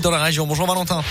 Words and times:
dans 0.00 0.10
la 0.10 0.22
région. 0.22 0.46
Bonjour 0.46 0.66
Valentin. 0.66 1.02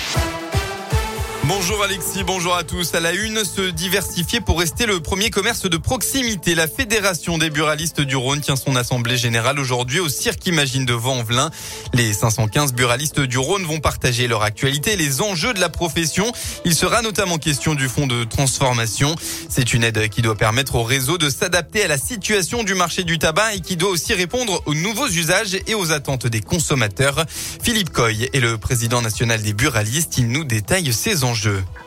Bonjour 1.46 1.84
Alexis, 1.84 2.24
bonjour 2.24 2.56
à 2.56 2.64
tous. 2.64 2.96
À 2.96 3.02
la 3.02 3.12
une, 3.12 3.44
se 3.44 3.70
diversifier 3.70 4.40
pour 4.40 4.60
rester 4.60 4.86
le 4.86 5.02
premier 5.02 5.30
commerce 5.30 5.70
de 5.70 5.76
proximité. 5.76 6.56
La 6.56 6.68
Fédération 6.68 7.38
des 7.38 7.50
buralistes 7.50 8.00
du 8.00 8.16
Rhône 8.16 8.40
tient 8.40 8.56
son 8.56 8.78
assemblée 8.78 9.18
générale 9.18 9.60
aujourd'hui 9.60 10.00
au 10.00 10.08
Cirque 10.08 10.48
Imagine 10.48 10.86
de 10.86 10.94
Vaux-en-Velin. 10.94 11.52
Les 11.94 12.14
515 12.14 12.72
buralistes 12.72 13.20
du 13.20 13.38
Rhône 13.38 13.64
vont 13.64 13.82
partager 13.82 14.30
leur 14.30 14.42
actualité 14.42 14.94
et 14.94 14.96
les 14.96 15.22
enjeux 15.22 15.54
de 15.54 15.60
la 15.60 15.68
profession. 15.68 16.32
Il 16.64 16.76
sera 16.76 17.02
notamment 17.02 17.38
question 17.38 17.76
du 17.76 17.90
fonds 17.90 18.08
de 18.08 18.24
transformation. 18.24 19.14
C'est 19.50 19.74
une 19.74 19.84
aide 19.84 20.08
qui 20.08 20.22
doit 20.22 20.36
permettre 20.36 20.76
au 20.76 20.84
réseau 20.84 21.18
de 21.18 21.30
s'adapter 21.30 21.84
à 21.84 21.90
la 21.90 21.98
situation 21.98 22.64
du 22.64 22.74
marché 22.74 23.04
du 23.04 23.20
tabac 23.20 23.56
et 23.56 23.60
qui 23.60 23.76
doit 23.76 23.90
aussi 23.90 24.14
répondre 24.14 24.64
aux 24.66 24.76
nouveaux 24.76 25.10
usages 25.10 25.58
et 25.68 25.76
aux 25.76 25.92
attentes 25.92 26.26
des 26.26 26.42
consommateurs. 26.42 27.26
Philippe 27.62 27.92
Coy 27.92 28.30
est 28.32 28.40
le 28.40 28.58
président 28.58 29.02
national 29.02 29.42
des 29.42 29.54
buralistes. 29.54 30.18
Il 30.18 30.30
nous 30.30 30.46
détaille 30.46 30.94
ses 30.94 31.26
enjeux 31.26 31.33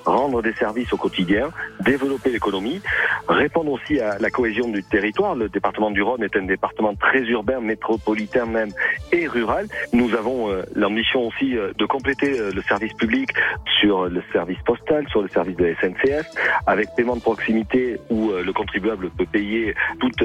Rendre 0.05 0.43
des 0.43 0.53
services 0.55 0.93
au 0.93 0.97
quotidien, 0.97 1.51
développer 1.81 2.31
l'économie, 2.31 2.81
répondre 3.29 3.73
aussi 3.73 4.01
à 4.01 4.19
la 4.19 4.31
cohésion 4.31 4.69
du 4.69 4.83
territoire. 4.85 5.35
Le 5.35 5.49
département 5.49 5.91
du 5.91 6.03
Rhône 6.03 6.23
est 6.23 6.37
un 6.37 6.45
département 6.45 6.95
très 6.95 7.23
urbain, 7.23 7.61
métropolitain 7.61 8.47
même 8.47 8.71
et 9.12 9.27
rural. 9.27 9.66
Nous 9.92 10.15
avons 10.15 10.51
euh, 10.51 10.62
l'ambition 10.74 11.27
aussi 11.27 11.56
euh, 11.56 11.73
de 11.77 11.87
compléter 11.87 12.38
euh, 12.38 12.51
le 12.52 12.62
service 12.62 12.92
public 12.95 13.30
sur 13.80 14.06
le 14.09 14.23
service 14.32 14.59
postal, 14.65 15.06
sur 15.09 15.23
le 15.23 15.29
service 15.29 15.56
de 15.56 15.74
SNCF, 15.80 16.27
avec 16.66 16.88
paiement 16.96 17.16
de 17.16 17.20
proximité 17.20 17.98
où 18.10 18.30
le 18.32 18.52
contribuable 18.52 19.10
peut 19.10 19.27
payer 19.27 19.74
toutes 20.01 20.24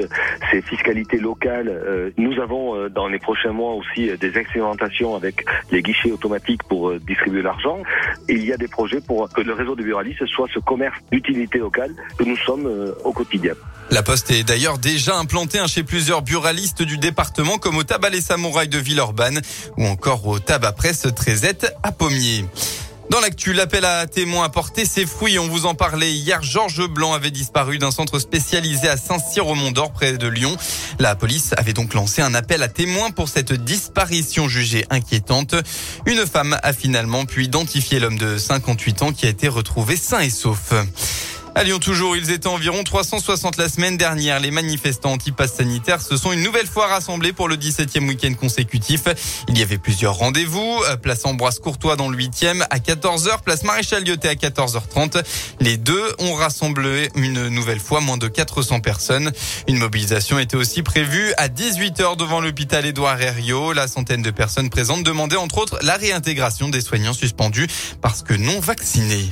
ses 0.50 0.62
fiscalités 0.62 1.18
locales. 1.18 2.12
Nous 2.16 2.40
avons 2.40 2.88
dans 2.88 3.08
les 3.08 3.18
prochains 3.18 3.52
mois 3.52 3.74
aussi 3.74 4.10
des 4.16 4.38
expérimentations 4.38 5.14
avec 5.14 5.44
les 5.70 5.82
guichets 5.82 6.10
automatiques 6.12 6.62
pour 6.64 6.94
distribuer 6.94 7.42
l'argent. 7.42 7.82
Il 8.28 8.44
y 8.44 8.52
a 8.52 8.56
des 8.56 8.68
projets 8.68 9.00
pour 9.00 9.28
que 9.28 9.42
le 9.42 9.52
réseau 9.52 9.76
de 9.76 9.82
buralistes 9.82 10.24
soit 10.26 10.48
ce 10.52 10.58
commerce 10.60 10.98
d'utilité 11.10 11.58
locale 11.58 11.94
que 12.18 12.24
nous 12.24 12.36
sommes 12.38 12.66
euh, 12.66 12.94
au 13.04 13.12
quotidien. 13.12 13.54
La 13.92 14.02
Poste 14.02 14.30
est 14.30 14.42
d'ailleurs 14.42 14.78
déjà 14.78 15.18
implantée 15.18 15.62
chez 15.68 15.82
plusieurs 15.82 16.22
buralistes 16.22 16.80
du 16.80 16.96
département 16.96 17.58
comme 17.58 17.76
au 17.76 17.82
Tabac 17.82 18.08
les 18.08 18.22
Samouraïs 18.22 18.70
de 18.70 18.78
Villeurbanne 18.78 19.42
ou 19.76 19.86
encore 19.86 20.26
au 20.26 20.38
Tabac 20.38 20.72
Presse 20.72 21.06
Trézette 21.14 21.76
à 21.82 21.92
Pommier. 21.92 22.46
Dans 23.10 23.20
l'actu, 23.20 23.52
l'appel 23.52 23.84
à 23.84 24.06
témoins 24.06 24.44
a 24.44 24.48
porté 24.48 24.86
ses 24.86 25.04
fruits. 25.04 25.38
On 25.38 25.46
vous 25.46 25.66
en 25.66 25.74
parlait 25.74 26.10
hier. 26.10 26.42
Georges 26.42 26.88
Blanc 26.88 27.12
avait 27.12 27.30
disparu 27.30 27.76
d'un 27.76 27.90
centre 27.90 28.18
spécialisé 28.18 28.88
à 28.88 28.96
Saint-Cyr 28.96 29.46
au 29.46 29.54
Mont-d'Or 29.54 29.92
près 29.92 30.16
de 30.16 30.26
Lyon. 30.26 30.56
La 30.98 31.14
police 31.14 31.50
avait 31.58 31.74
donc 31.74 31.92
lancé 31.92 32.22
un 32.22 32.32
appel 32.32 32.62
à 32.62 32.68
témoins 32.68 33.10
pour 33.10 33.28
cette 33.28 33.52
disparition 33.52 34.48
jugée 34.48 34.86
inquiétante. 34.88 35.54
Une 36.06 36.24
femme 36.24 36.58
a 36.62 36.72
finalement 36.72 37.26
pu 37.26 37.44
identifier 37.44 38.00
l'homme 38.00 38.16
de 38.16 38.38
58 38.38 39.02
ans 39.02 39.12
qui 39.12 39.26
a 39.26 39.28
été 39.28 39.48
retrouvé 39.48 39.96
sain 39.96 40.20
et 40.20 40.30
sauf. 40.30 40.72
À 41.54 41.64
toujours, 41.78 42.16
ils 42.16 42.30
étaient 42.30 42.48
environ 42.48 42.82
360 42.82 43.56
la 43.56 43.68
semaine 43.68 43.96
dernière. 43.96 44.40
Les 44.40 44.50
manifestants 44.50 45.12
anti-pass 45.12 45.54
sanitaires 45.54 46.00
se 46.00 46.16
sont 46.16 46.32
une 46.32 46.42
nouvelle 46.42 46.66
fois 46.66 46.86
rassemblés 46.86 47.32
pour 47.32 47.46
le 47.46 47.56
17e 47.56 48.08
week-end 48.08 48.32
consécutif. 48.34 49.02
Il 49.48 49.58
y 49.58 49.62
avait 49.62 49.78
plusieurs 49.78 50.14
rendez-vous. 50.14 50.82
Euh, 50.88 50.96
place 50.96 51.24
Ambroise 51.24 51.58
Courtois 51.58 51.96
dans 51.96 52.08
le 52.08 52.16
8e 52.16 52.64
à 52.70 52.78
14h. 52.78 53.42
Place 53.44 53.64
Maréchal 53.64 54.04
Lyoté 54.04 54.28
à 54.28 54.34
14h30. 54.34 55.22
Les 55.60 55.76
deux 55.76 56.02
ont 56.18 56.34
rassemblé 56.34 57.10
une 57.16 57.48
nouvelle 57.48 57.80
fois 57.80 58.00
moins 58.00 58.18
de 58.18 58.28
400 58.28 58.80
personnes. 58.80 59.30
Une 59.68 59.78
mobilisation 59.78 60.38
était 60.38 60.56
aussi 60.56 60.82
prévue 60.82 61.32
à 61.36 61.48
18h 61.48 62.16
devant 62.16 62.40
l'hôpital 62.40 62.86
Édouard 62.86 63.20
Herriot. 63.20 63.72
La 63.72 63.88
centaine 63.88 64.22
de 64.22 64.30
personnes 64.30 64.70
présentes 64.70 65.04
demandaient 65.04 65.36
entre 65.36 65.58
autres 65.58 65.78
la 65.82 65.96
réintégration 65.96 66.70
des 66.70 66.80
soignants 66.80 67.12
suspendus 67.12 67.68
parce 68.00 68.22
que 68.22 68.34
non 68.34 68.58
vaccinés. 68.58 69.30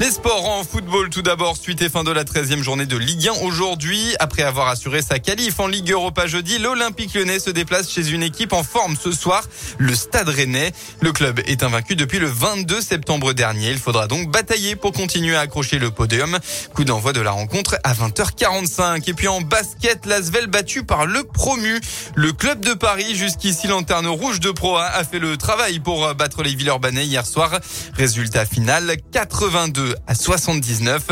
Les 0.00 0.12
sports 0.12 0.48
en 0.48 0.62
football 0.62 1.10
tout 1.10 1.22
d'abord, 1.22 1.56
suite 1.56 1.82
et 1.82 1.88
fin 1.88 2.04
de 2.04 2.12
la 2.12 2.22
13e 2.22 2.62
journée 2.62 2.86
de 2.86 2.96
Ligue 2.96 3.28
1 3.28 3.44
aujourd'hui. 3.44 4.14
Après 4.20 4.42
avoir 4.42 4.68
assuré 4.68 5.02
sa 5.02 5.18
qualif 5.18 5.58
en 5.58 5.66
Ligue 5.66 5.90
Europa 5.90 6.28
jeudi, 6.28 6.60
l'Olympique 6.60 7.14
lyonnais 7.14 7.40
se 7.40 7.50
déplace 7.50 7.90
chez 7.90 8.10
une 8.10 8.22
équipe 8.22 8.52
en 8.52 8.62
forme 8.62 8.94
ce 8.96 9.10
soir, 9.10 9.42
le 9.76 9.96
Stade 9.96 10.28
rennais. 10.28 10.70
Le 11.00 11.10
club 11.10 11.40
est 11.46 11.64
invaincu 11.64 11.96
depuis 11.96 12.20
le 12.20 12.28
22 12.28 12.80
septembre 12.80 13.32
dernier. 13.32 13.70
Il 13.70 13.78
faudra 13.78 14.06
donc 14.06 14.30
batailler 14.30 14.76
pour 14.76 14.92
continuer 14.92 15.34
à 15.34 15.40
accrocher 15.40 15.80
le 15.80 15.90
podium. 15.90 16.38
Coup 16.76 16.84
d'envoi 16.84 17.12
de 17.12 17.20
la 17.20 17.32
rencontre 17.32 17.76
à 17.82 17.92
20h45. 17.92 19.10
Et 19.10 19.14
puis 19.14 19.26
en 19.26 19.40
basket, 19.40 20.06
l'Asvel 20.06 20.46
battu 20.46 20.84
par 20.84 21.06
le 21.06 21.24
promu. 21.24 21.80
Le 22.14 22.32
club 22.32 22.64
de 22.64 22.74
Paris, 22.74 23.16
jusqu'ici 23.16 23.66
lanterne 23.66 24.06
rouge 24.06 24.38
de 24.38 24.52
Pro 24.52 24.76
A, 24.76 24.86
a 24.86 25.02
fait 25.02 25.18
le 25.18 25.36
travail 25.36 25.80
pour 25.80 26.14
battre 26.14 26.44
les 26.44 26.54
Villeurbanais 26.54 27.04
hier 27.04 27.26
soir. 27.26 27.58
Résultat 27.94 28.46
final, 28.46 28.96
82 29.10 29.87
à 30.06 30.14
79. 30.14 31.02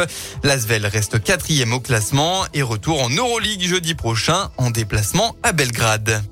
L'Asvel 0.43 0.87
reste 0.87 1.23
quatrième 1.23 1.73
au 1.73 1.81
classement 1.81 2.45
et 2.55 2.63
retour 2.63 3.03
en 3.03 3.11
Euroleague 3.11 3.63
jeudi 3.63 3.95
prochain 3.95 4.51
en 4.57 4.71
déplacement 4.71 5.37
à 5.43 5.53
Belgrade. 5.53 6.23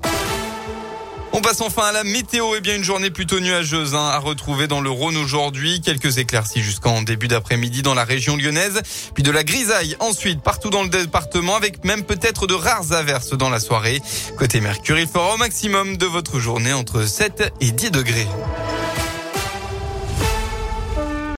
On 1.37 1.41
passe 1.41 1.59
enfin 1.59 1.83
à 1.83 1.91
la 1.91 2.05
météo. 2.05 2.55
eh 2.55 2.61
bien, 2.61 2.77
une 2.77 2.83
journée 2.85 3.09
plutôt 3.09 3.41
nuageuse 3.41 3.93
hein, 3.93 4.09
à 4.13 4.19
retrouver 4.19 4.67
dans 4.67 4.79
le 4.79 4.89
Rhône 4.89 5.17
aujourd'hui. 5.17 5.81
Quelques 5.81 6.17
éclaircies 6.17 6.61
jusqu'en 6.61 7.01
début 7.01 7.27
d'après-midi 7.27 7.81
dans 7.81 7.93
la 7.93 8.05
région 8.05 8.37
lyonnaise. 8.37 8.81
Puis 9.13 9.21
de 9.21 9.31
la 9.31 9.43
grisaille 9.43 9.97
ensuite 9.99 10.41
partout 10.41 10.69
dans 10.69 10.83
le 10.83 10.87
département 10.87 11.57
avec 11.57 11.83
même 11.83 12.03
peut-être 12.03 12.47
de 12.47 12.53
rares 12.53 12.93
averses 12.93 13.33
dans 13.33 13.49
la 13.49 13.59
soirée. 13.59 14.01
Côté 14.37 14.61
Mercure, 14.61 14.97
il 14.97 15.07
fera 15.07 15.33
au 15.33 15.37
maximum 15.37 15.97
de 15.97 16.05
votre 16.05 16.39
journée 16.39 16.71
entre 16.71 17.03
7 17.03 17.51
et 17.59 17.71
10 17.71 17.91
degrés. 17.91 18.27